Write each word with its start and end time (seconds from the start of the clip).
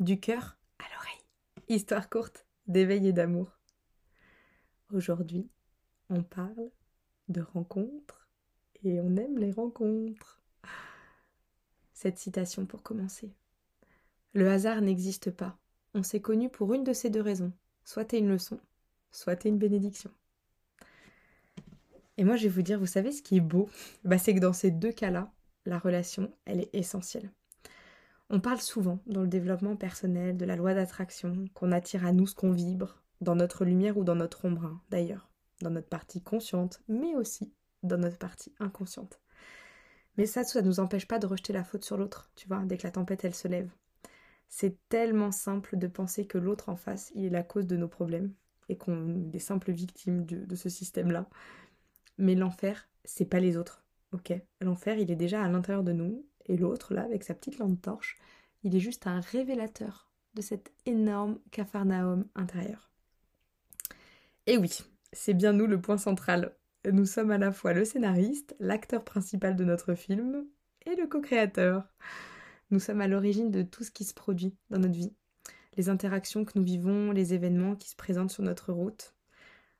du 0.00 0.18
cœur 0.18 0.56
à 0.78 0.84
l'oreille. 0.94 1.24
Histoire 1.68 2.08
courte 2.08 2.46
d'éveil 2.66 3.08
et 3.08 3.12
d'amour. 3.12 3.58
Aujourd'hui, 4.92 5.48
on 6.10 6.22
parle 6.22 6.70
de 7.28 7.40
rencontres 7.40 8.28
et 8.82 9.00
on 9.00 9.16
aime 9.16 9.38
les 9.38 9.52
rencontres. 9.52 10.42
Cette 11.92 12.18
citation 12.18 12.66
pour 12.66 12.82
commencer. 12.82 13.32
Le 14.32 14.50
hasard 14.50 14.80
n'existe 14.80 15.30
pas. 15.30 15.56
On 15.94 16.02
s'est 16.02 16.20
connu 16.20 16.50
pour 16.50 16.74
une 16.74 16.84
de 16.84 16.92
ces 16.92 17.08
deux 17.08 17.22
raisons. 17.22 17.52
Soit 17.84 18.06
t'es 18.06 18.18
une 18.18 18.28
leçon, 18.28 18.58
soit 19.12 19.36
t'es 19.36 19.48
une 19.48 19.58
bénédiction. 19.58 20.10
Et 22.16 22.24
moi, 22.24 22.36
je 22.36 22.44
vais 22.44 22.48
vous 22.48 22.62
dire, 22.62 22.78
vous 22.78 22.86
savez 22.86 23.12
ce 23.12 23.22
qui 23.22 23.36
est 23.36 23.40
beau? 23.40 23.68
Bah, 24.04 24.18
C'est 24.18 24.34
que 24.34 24.40
dans 24.40 24.52
ces 24.52 24.70
deux 24.70 24.92
cas-là, 24.92 25.32
la 25.66 25.78
relation, 25.78 26.32
elle 26.44 26.60
est 26.60 26.74
essentielle. 26.74 27.30
On 28.30 28.40
parle 28.40 28.60
souvent 28.60 29.00
dans 29.06 29.22
le 29.22 29.28
développement 29.28 29.76
personnel 29.76 30.36
de 30.36 30.44
la 30.44 30.56
loi 30.56 30.74
d'attraction, 30.74 31.44
qu'on 31.54 31.72
attire 31.72 32.06
à 32.06 32.12
nous 32.12 32.26
ce 32.26 32.34
qu'on 32.34 32.52
vibre, 32.52 33.02
dans 33.20 33.36
notre 33.36 33.64
lumière 33.64 33.98
ou 33.98 34.04
dans 34.04 34.14
notre 34.14 34.44
ombre, 34.44 34.64
hein, 34.64 34.80
d'ailleurs, 34.90 35.28
dans 35.60 35.70
notre 35.70 35.88
partie 35.88 36.22
consciente, 36.22 36.82
mais 36.88 37.14
aussi 37.14 37.52
dans 37.82 37.98
notre 37.98 38.18
partie 38.18 38.54
inconsciente. 38.58 39.20
Mais 40.16 40.26
ça, 40.26 40.44
ça 40.44 40.62
ne 40.62 40.66
nous 40.66 40.80
empêche 40.80 41.06
pas 41.06 41.18
de 41.18 41.26
rejeter 41.26 41.52
la 41.52 41.64
faute 41.64 41.84
sur 41.84 41.96
l'autre, 41.96 42.30
tu 42.34 42.48
vois, 42.48 42.62
dès 42.64 42.76
que 42.76 42.86
la 42.86 42.92
tempête, 42.92 43.24
elle 43.24 43.34
se 43.34 43.48
lève. 43.48 43.70
C'est 44.48 44.78
tellement 44.88 45.32
simple 45.32 45.76
de 45.76 45.86
penser 45.86 46.26
que 46.26 46.38
l'autre 46.38 46.68
en 46.68 46.76
face, 46.76 47.10
il 47.14 47.24
est 47.24 47.30
la 47.30 47.42
cause 47.42 47.66
de 47.66 47.76
nos 47.76 47.88
problèmes, 47.88 48.32
et 48.68 48.76
qu'on 48.76 49.08
est 49.08 49.30
des 49.30 49.38
simples 49.38 49.72
victimes 49.72 50.24
de, 50.24 50.54
ce 50.54 50.68
système-là. 50.68 51.28
Mais 52.18 52.34
l'enfer, 52.34 52.88
c'est 53.04 53.24
pas 53.24 53.40
les 53.40 53.56
autres, 53.56 53.84
ok? 54.12 54.32
L'enfer, 54.60 54.98
il 54.98 55.10
est 55.10 55.16
déjà 55.16 55.42
à 55.42 55.48
l'intérieur 55.48 55.82
de 55.82 55.92
nous, 55.92 56.24
et 56.46 56.56
l'autre, 56.56 56.94
là, 56.94 57.02
avec 57.02 57.24
sa 57.24 57.34
petite 57.34 57.58
lampe 57.58 57.80
torche, 57.80 58.18
il 58.62 58.74
est 58.74 58.80
juste 58.80 59.06
un 59.06 59.20
révélateur 59.20 60.10
de 60.34 60.42
cet 60.42 60.72
énorme 60.86 61.38
capharnaüm 61.50 62.26
intérieur. 62.34 62.90
Et 64.46 64.58
oui, 64.58 64.80
c'est 65.12 65.34
bien 65.34 65.52
nous 65.52 65.66
le 65.66 65.80
point 65.80 65.98
central. 65.98 66.54
Nous 66.90 67.06
sommes 67.06 67.30
à 67.30 67.38
la 67.38 67.52
fois 67.52 67.72
le 67.72 67.84
scénariste, 67.84 68.54
l'acteur 68.60 69.04
principal 69.04 69.56
de 69.56 69.64
notre 69.64 69.94
film 69.94 70.46
et 70.84 70.96
le 70.96 71.06
co-créateur. 71.06 71.88
Nous 72.70 72.80
sommes 72.80 73.00
à 73.00 73.08
l'origine 73.08 73.50
de 73.50 73.62
tout 73.62 73.84
ce 73.84 73.90
qui 73.90 74.04
se 74.04 74.12
produit 74.12 74.54
dans 74.70 74.78
notre 74.78 74.94
vie. 74.94 75.14
Les 75.76 75.88
interactions 75.88 76.44
que 76.44 76.58
nous 76.58 76.64
vivons, 76.64 77.10
les 77.10 77.32
événements 77.32 77.74
qui 77.74 77.88
se 77.88 77.96
présentent 77.96 78.30
sur 78.30 78.42
notre 78.42 78.72
route. 78.72 79.14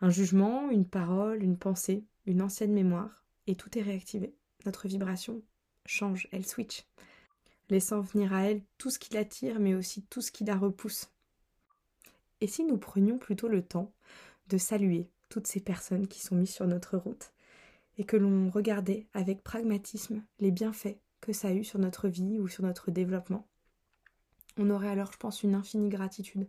Un 0.00 0.10
jugement, 0.10 0.70
une 0.70 0.86
parole, 0.86 1.42
une 1.42 1.58
pensée, 1.58 2.04
une 2.26 2.42
ancienne 2.42 2.72
mémoire, 2.72 3.24
et 3.46 3.54
tout 3.54 3.78
est 3.78 3.82
réactivé. 3.82 4.34
Notre 4.66 4.88
vibration 4.88 5.42
change, 5.88 6.28
elle 6.32 6.46
switch, 6.46 6.86
laissant 7.70 8.00
venir 8.00 8.32
à 8.32 8.44
elle 8.44 8.62
tout 8.76 8.90
ce 8.90 8.98
qui 8.98 9.14
l'attire, 9.14 9.58
mais 9.58 9.74
aussi 9.74 10.02
tout 10.02 10.20
ce 10.20 10.30
qui 10.30 10.44
la 10.44 10.56
repousse. 10.56 11.10
Et 12.40 12.46
si 12.46 12.64
nous 12.64 12.78
prenions 12.78 13.18
plutôt 13.18 13.48
le 13.48 13.62
temps 13.62 13.92
de 14.48 14.58
saluer 14.58 15.10
toutes 15.28 15.46
ces 15.46 15.60
personnes 15.60 16.06
qui 16.06 16.20
sont 16.20 16.36
mises 16.36 16.54
sur 16.54 16.66
notre 16.66 16.96
route, 16.96 17.32
et 17.96 18.04
que 18.04 18.16
l'on 18.16 18.48
regardait 18.48 19.08
avec 19.12 19.42
pragmatisme 19.42 20.22
les 20.38 20.52
bienfaits 20.52 20.98
que 21.20 21.32
ça 21.32 21.48
a 21.48 21.52
eu 21.52 21.64
sur 21.64 21.80
notre 21.80 22.08
vie 22.08 22.38
ou 22.38 22.46
sur 22.46 22.62
notre 22.62 22.92
développement, 22.92 23.48
on 24.56 24.70
aurait 24.70 24.88
alors, 24.88 25.12
je 25.12 25.18
pense, 25.18 25.42
une 25.42 25.54
infinie 25.54 25.88
gratitude, 25.88 26.48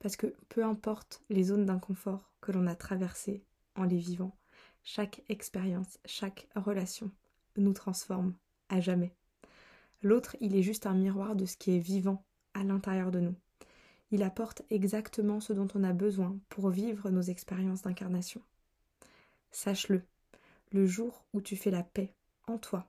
parce 0.00 0.16
que 0.16 0.34
peu 0.48 0.64
importe 0.64 1.22
les 1.30 1.44
zones 1.44 1.66
d'inconfort 1.66 2.32
que 2.40 2.50
l'on 2.52 2.66
a 2.66 2.74
traversées 2.74 3.44
en 3.76 3.84
les 3.84 3.98
vivant, 3.98 4.36
chaque 4.82 5.22
expérience, 5.28 5.98
chaque 6.06 6.48
relation 6.56 7.10
nous 7.56 7.72
transforme 7.72 8.34
à 8.70 8.80
jamais. 8.80 9.12
L'autre, 10.02 10.36
il 10.40 10.56
est 10.56 10.62
juste 10.62 10.86
un 10.86 10.94
miroir 10.94 11.36
de 11.36 11.44
ce 11.44 11.58
qui 11.58 11.72
est 11.72 11.78
vivant 11.78 12.24
à 12.54 12.64
l'intérieur 12.64 13.10
de 13.10 13.20
nous. 13.20 13.34
Il 14.10 14.22
apporte 14.22 14.62
exactement 14.70 15.40
ce 15.40 15.52
dont 15.52 15.68
on 15.74 15.84
a 15.84 15.92
besoin 15.92 16.38
pour 16.48 16.70
vivre 16.70 17.10
nos 17.10 17.20
expériences 17.20 17.82
d'incarnation. 17.82 18.40
Sache-le, 19.50 20.02
le 20.72 20.86
jour 20.86 21.24
où 21.32 21.40
tu 21.40 21.56
fais 21.56 21.70
la 21.70 21.82
paix 21.82 22.14
en 22.46 22.58
toi, 22.58 22.88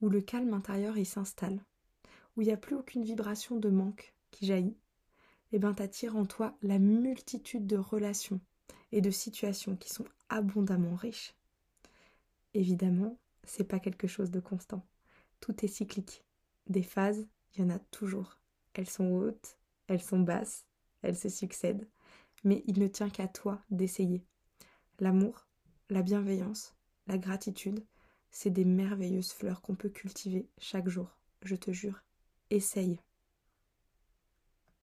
où 0.00 0.08
le 0.08 0.20
calme 0.20 0.52
intérieur 0.52 0.98
y 0.98 1.04
s'installe, 1.04 1.64
où 2.36 2.42
il 2.42 2.46
n'y 2.46 2.52
a 2.52 2.58
plus 2.58 2.76
aucune 2.76 3.04
vibration 3.04 3.56
de 3.56 3.70
manque 3.70 4.14
qui 4.30 4.46
jaillit, 4.46 4.76
eh 5.52 5.58
ben 5.58 5.72
t'attires 5.72 6.16
en 6.16 6.26
toi 6.26 6.56
la 6.62 6.78
multitude 6.78 7.66
de 7.66 7.76
relations 7.76 8.40
et 8.92 9.00
de 9.00 9.10
situations 9.10 9.76
qui 9.76 9.88
sont 9.88 10.06
abondamment 10.28 10.94
riches. 10.94 11.34
Évidemment, 12.54 13.18
c'est 13.44 13.64
pas 13.64 13.80
quelque 13.80 14.08
chose 14.08 14.30
de 14.30 14.40
constant. 14.40 14.84
Tout 15.44 15.62
est 15.62 15.68
cyclique. 15.68 16.24
Des 16.68 16.82
phases, 16.82 17.26
il 17.52 17.60
y 17.60 17.64
en 17.66 17.68
a 17.68 17.78
toujours. 17.78 18.38
Elles 18.72 18.88
sont 18.88 19.10
hautes, 19.10 19.58
elles 19.88 20.00
sont 20.00 20.20
basses, 20.20 20.64
elles 21.02 21.18
se 21.18 21.28
succèdent. 21.28 21.86
Mais 22.44 22.64
il 22.66 22.78
ne 22.78 22.86
tient 22.86 23.10
qu'à 23.10 23.28
toi 23.28 23.60
d'essayer. 23.68 24.24
L'amour, 25.00 25.46
la 25.90 26.00
bienveillance, 26.00 26.74
la 27.06 27.18
gratitude, 27.18 27.84
c'est 28.30 28.48
des 28.48 28.64
merveilleuses 28.64 29.34
fleurs 29.34 29.60
qu'on 29.60 29.74
peut 29.74 29.90
cultiver 29.90 30.48
chaque 30.56 30.88
jour. 30.88 31.18
Je 31.42 31.56
te 31.56 31.72
jure, 31.72 32.02
essaye. 32.48 32.98